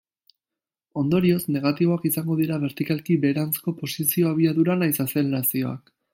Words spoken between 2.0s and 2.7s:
izango dira